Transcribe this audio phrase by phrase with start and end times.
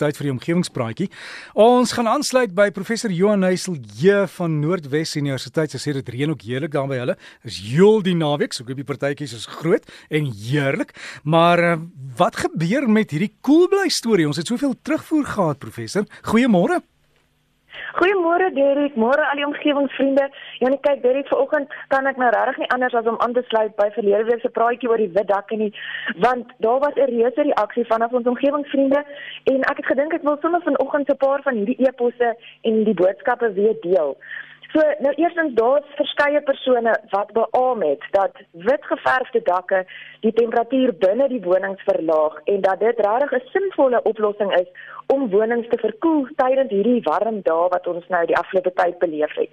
[0.00, 1.08] tyd vir die omgewingspraatjie.
[1.66, 5.74] Ons gaan aansluit by professor Johan Heisel J van Noordwes Universiteit.
[5.74, 7.18] Sy sê dit reën ook heerlik daar by hulle.
[7.46, 10.96] Is heel die naweek, so ek hoop die partytjies is groot en heerlik.
[11.24, 11.78] Maar uh,
[12.18, 14.28] wat gebeur met hierdie koelbly storie?
[14.28, 16.06] Ons het soveel terugvoer gehad, professor.
[16.26, 16.82] Goeiemôre.
[17.98, 20.28] Goeiemôre Derek, môre al die omgewingsvriende.
[20.60, 23.42] Ja, net kyk Derek, vanoggend kan ek nou regtig nie anders as om aan te
[23.48, 25.72] sluit by verlede week se praatjie oor die wit dakke nie,
[26.24, 29.04] want daar was 'n reuse reaksie vanaf ons omgewingsvriende
[29.52, 32.94] en ek het gedink ek wil sommer vanoggend 'n paar van hierdie eposse en die
[32.94, 34.16] boodskappe weer deel.
[34.76, 39.78] So nou eerstens daar's verskeie persone wat beamoen het dat wit geverfde dakke
[40.20, 44.68] die temperatuur binne die wonings verlaag en dat dit regtig 'n sinvolle oplossing is
[45.14, 49.34] om wonings te verkoel tydens hierdie warm dae wat ons nou die afgelope tyd beleef
[49.34, 49.52] het.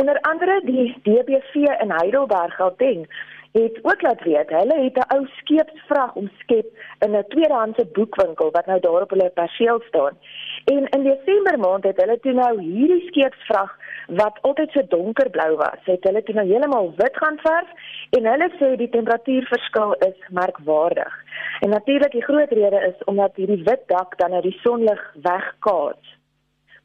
[0.00, 3.06] Onder andere die DBV in Heidelberg Gauteng
[3.52, 6.66] het ook laat weet hulle het 'n ou skeepsvrag omskep
[6.98, 10.18] in 'n tweedehandse boekwinkel wat nou daar op hulle perseel staan.
[10.64, 15.80] En in Desember maand het hulle toe nou hierdie skeepsvrag wat altyd so donkerblou was,
[15.82, 17.68] het hulle toe nou heeltemal wit gaan verf
[18.10, 21.24] en hulle sê die temperatuurverskil is merkwaardig.
[21.60, 26.19] En natuurlik die groot rede is omdat hierdie wit dak dan uit die sonlig wegkaats.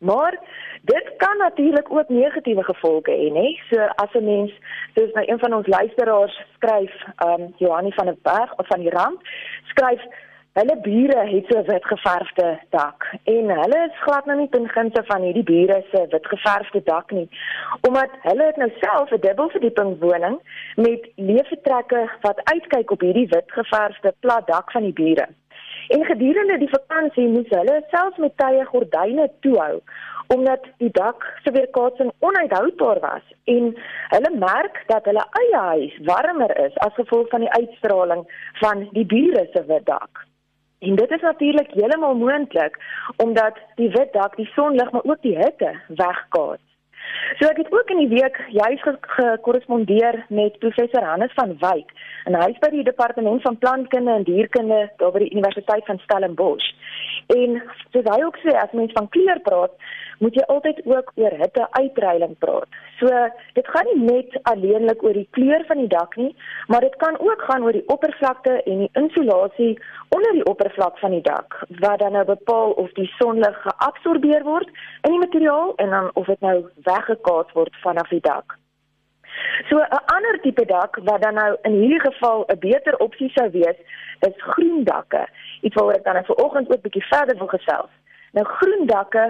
[0.06, 0.40] Maar
[0.82, 3.48] dit kan natuurlik ook negatiewe gevolge hê, nê?
[3.70, 4.52] So as 'n mens,
[4.96, 8.80] soos nou een van ons luisteraars skryf, ehm um, Johanni van der Berg of van
[8.80, 9.20] die Rand,
[9.64, 10.02] skryf
[10.56, 15.02] Hulle bure het so wit geverfde dak en hulle is glad nou nie ten gunste
[15.10, 17.26] van hierdie bure se wit geverfde dak nie
[17.88, 20.38] omdat hulle het nou self 'n dubbelverdieping woning
[20.76, 25.28] met leefvertrekke wat uitkyk op hierdie wit geverfde plat dak van die bure.
[25.88, 29.80] En gedurende die vakansie moes hulle selfs met tye gordyne toehou
[30.34, 33.68] omdat die dak se weerkaatsing onuithoudbaar was en
[34.14, 38.24] hulle merk dat hulle eie huis warmer is as gevolg van die uitstraling
[38.62, 40.26] van die bure se wit dak.
[40.80, 42.80] En dit is natuurlik heeltemal moontlik
[43.18, 46.75] omdat die wit dak die sonlig maar ook die hitte wegkaats.
[47.40, 48.82] So ek het ook in die week juis
[49.18, 51.92] gekorrespondeer met professor Hannes van Wyk
[52.26, 56.00] en hy is by die departement van plantkunde en dierkunde daar by die Universiteit van
[56.06, 56.72] Stellenbosch.
[57.36, 57.62] En
[57.92, 59.74] soos hy ook sê as mens van kleur praat,
[60.24, 62.68] moet jy altyd ook oor hitte uitreiling praat.
[63.00, 63.12] So
[63.58, 66.32] dit gaan nie net alleenlik oor die kleur van die dak nie,
[66.72, 69.74] maar dit kan ook gaan oor die oppervlakte en die insulasie
[70.16, 74.72] onder die oppervlak van die dak wat dan nou bepaal of die sonlig geabsorbeer word
[75.04, 76.58] in die materiaal en dan of dit nou
[76.96, 78.58] weggekaats word vanaf die dak.
[79.70, 83.50] So 'n ander tipe dak wat dan nou in hierdie geval 'n beter opsie sou
[83.50, 83.80] wees,
[84.20, 85.28] is groen dakke.
[85.62, 87.92] Iets waaroor ek dan vanoggend ook bietjie verder wil gesels.
[88.32, 89.26] Nou groen dakke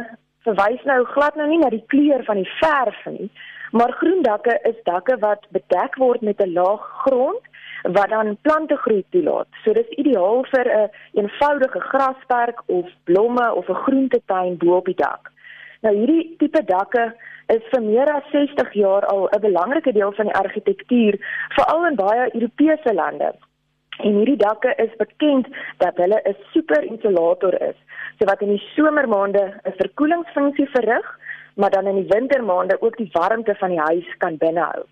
[0.46, 3.30] verwys nou glad nou nie na die kleur van die verf nie,
[3.72, 7.44] maar groen dakke is dakke wat bedek word met 'n laag grond
[7.82, 9.48] wat dan plante groei toelaat.
[9.64, 14.86] So dis ideaal vir 'n een eenvoudige grasperk of blomme of 'n groentetuin bo op
[14.86, 15.32] die dak.
[15.82, 17.14] Nou hierdie tipe dakke
[17.48, 21.20] is vir meer as 60 jaar al 'n belangrike deel van die argitektuur,
[21.58, 23.34] veral in baie Europese lande.
[24.00, 25.48] En hierdie dakke is bekend
[25.78, 27.78] dat hulle 'n super insulator is,
[28.20, 31.20] so wat in die somermaande 'n verkoelingsfunksie verrig,
[31.56, 34.84] maar dan in die wintermaande ook die warmte van die huis kan binnehou.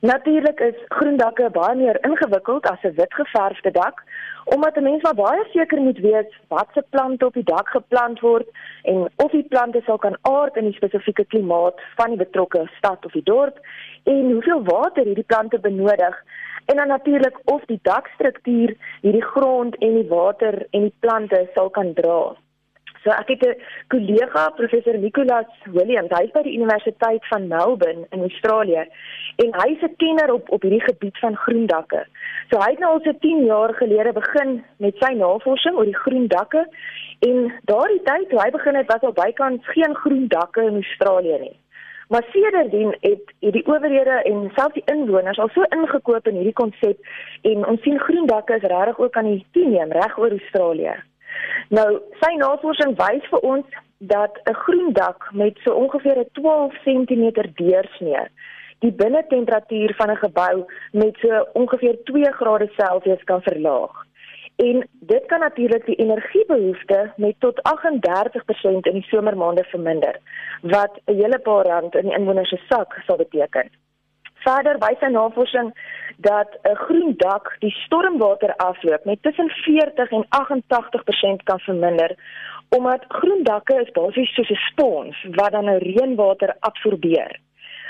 [0.00, 4.02] Natuurlik is groen dakke baie meer ingewikkeld as 'n wit geverfde dak,
[4.44, 8.48] omdat 'n mens maar baie seker moet weet watse plante op die dak geplant word
[8.82, 13.04] en of die plante sal kan aard in die spesifieke klimaat van die betrokke stad
[13.04, 13.58] of die dorp
[14.04, 16.22] en hoeveel water hierdie plante benodig
[16.64, 21.70] en dan natuurlik of die dakstruktuur hierdie grond en die water en die plante sal
[21.70, 22.36] kan dra.
[23.06, 28.20] So ek het 'n kollega, professor Nicolas Williams, hy's by die Universiteit van Melbourne in
[28.20, 28.82] Australië
[29.36, 32.06] en hy's 'n kenner op op hierdie gebied van groendakke.
[32.50, 36.02] So hy het nou al so 10 jaar gelede begin met sy navorsing oor die
[36.04, 36.66] groendakke
[37.20, 41.56] en daardie tyd toe hy begin het was al bykans geen groendakke in Australië nie.
[42.08, 46.98] Maar sedertdien het hierdie owerhede en selfs die inwoners al so ingekoop in hierdie konsep
[47.42, 50.94] en ons sien groen dakke is regtig ook aan die toeneem reg oor Australië.
[51.68, 53.66] Nou, sy navorsing wys vir ons
[53.98, 57.24] dat 'n groen dak met so ongeveer 'n 12 cm
[57.54, 58.28] deursnee
[58.78, 64.04] die binnetemperatuur van 'n gebou met so ongeveer 2 grade Celsius kan verlaag.
[64.56, 70.20] En dit kan natuurlik die energiebehoefte met tot 38% in die somermaande verminder
[70.60, 73.70] wat 'n hele paar rand in die inwoners se sak sal beteken.
[74.46, 75.68] Verder wys 'n navorsing
[76.16, 82.14] dat 'n groen dak die stormwater afloop met tussen 40 en 88% kan verminder
[82.68, 87.40] omdat groen dakke is basies soos 'n spons wat dan reënwater absorbeer.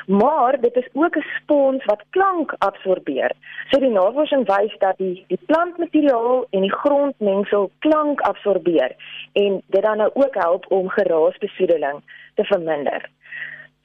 [0.07, 3.33] maar dit is ook 'n spons wat klank absorbeer.
[3.71, 8.97] So die navorsing wys dat die die plantmateriaal en die grondmengsel klank absorbeer
[9.33, 12.01] en dit dan nou ook help om geraasbesoedeling
[12.35, 13.11] te verminder.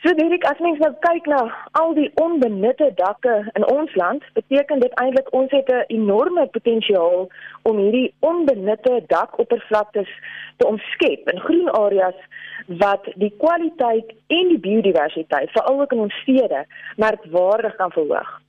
[0.04, 1.40] So Derek, as mens nou kyk na
[1.78, 7.28] al die onbenutte dakke in ons land, beteken dit eintlik ons het 'n enorme potensiaal
[7.70, 10.10] om hierdie onbenutte dakoppervlaktes
[10.58, 12.18] te omskep in groen areas
[12.68, 16.66] wat die kwaliteit en die biodiversiteit veral ook in ons stede
[16.96, 18.42] merkwaardig kan verhoog.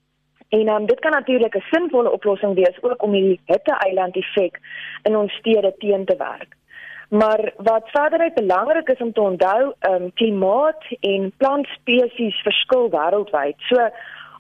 [0.49, 4.61] En um, dit kan natuurlik 'n sinvolle oplossing wees ook om hierdie hitte-eiland effek
[5.03, 6.57] in ons stede teen te werk.
[7.13, 13.59] Maar wat verder belangrik is om te onthou, ehm um, klimaat en plantspesies verskil wêreldwyd.
[13.69, 13.89] So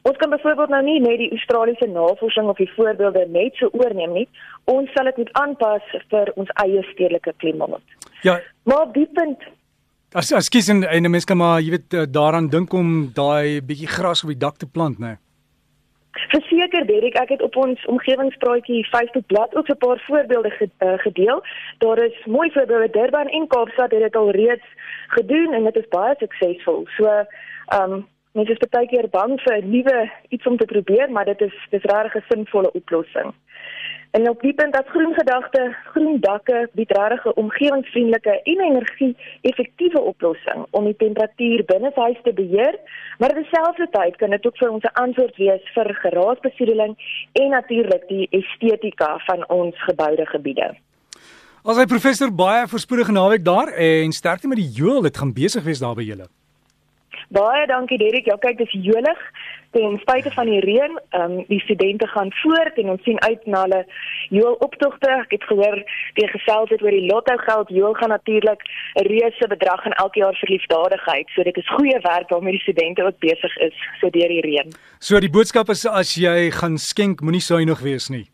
[0.02, 4.12] ons kan byvoorbeeld nou nie net die Australiese navorsing of die voorbeelde net so oorneem
[4.12, 4.28] nie.
[4.64, 7.84] Ons sal dit moet aanpas vir ons eie stedelike klimaat.
[8.22, 8.40] Ja.
[8.64, 9.44] Maar die punt
[10.12, 13.88] As kies en, en mense kan maar jy weet eh, daaraan dink om daai bietjie
[13.88, 15.06] gras op die dak te plant, né?
[15.06, 15.31] Nee.
[16.12, 21.42] Verseker Derek, ek het op ons omgewingspraatjie Facebook bladsy ook 'n paar voorbeelde eh, gedeel.
[21.78, 24.66] Daar is mooi voorbeelde Durban en Kaapstad het dit al reeds
[25.08, 26.86] gedoen en dit is baie suksesvol.
[26.96, 31.10] So, ehm um, mense is baie keer bang vir 'n nuwe iets om te probeer,
[31.10, 33.34] maar dit is dis regtig 'n sinvolle oplossing.
[34.12, 40.00] En op die punt dat groen gedagte, groen dakke bied regtig 'n omgewingsvriendelike en energie-effektiewe
[40.00, 42.74] oplossing om die temperatuur binne huis te beheer,
[43.18, 46.96] maar terselfdertyd kan dit ook vir ons 'n antwoord wees vir geraasbesoedeling
[47.32, 50.74] en natuurlik die estetika van ons geboude gebiede.
[51.62, 55.78] Hy professor baie voorspoedige naweek daar en sterkte met die joel, dit gaan besig wees
[55.78, 56.26] daar by julle.
[57.32, 58.26] Baie dankie Derek.
[58.28, 59.20] Ja, kyk, dis jolig
[59.72, 63.46] ten spyte van die reën, ehm um, die studente gaan voort en ons sien uit
[63.46, 63.80] na hulle
[64.28, 65.08] joel optogte.
[65.08, 65.78] Ek het gehoor
[66.18, 67.72] die gesels het oor die lotto geld.
[67.72, 68.60] Joel gaan natuurlik
[69.00, 71.28] 'n reuse bedrag in elke jaar vir liefdadigheid.
[71.34, 74.68] So dit is goeie werk waarmee die studente ook besig is so deur die reën.
[74.98, 78.26] So die boodskap is as jy gaan skenk, moenie suiwig wees nie.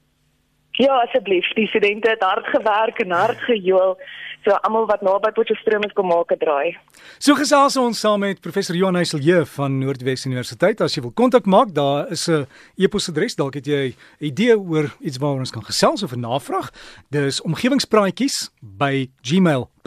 [0.79, 1.47] Ja, asseblief.
[1.59, 3.97] Die studente het hard gewerk en hard gejoel.
[4.47, 6.77] So almal wat naby Potchefstroom is kom maak 'n draai.
[7.19, 10.81] So gesels ons saam met professor Johan Heiselje van Noordwes Universiteit.
[10.81, 12.47] As jy wil kontak maak, daar is 'n
[12.77, 13.35] e-posadres.
[13.35, 16.71] Dalk het jy 'n idee oor iets waaroor ons kan gesels of 'n navraag.
[17.11, 17.41] Dis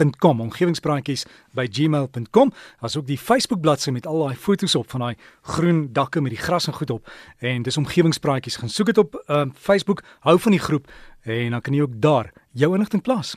[0.02, 0.40] omgewingspraatjies@gmail.com.
[0.40, 2.52] omgewingspraatjies@gmail.com.
[2.80, 6.30] Daar's ook die Facebook bladsy met al daai foto's op van daai groen dakke met
[6.30, 7.12] die gras en goed op.
[7.38, 8.56] En dis omgewingspraatjies.
[8.56, 10.02] Gaan soek dit op uh, Facebook.
[10.20, 10.90] Hou van die groep
[11.22, 13.36] en dan kan jy ook daar jou inligting plaas.